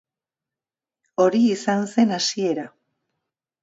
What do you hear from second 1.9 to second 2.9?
zen hasiera.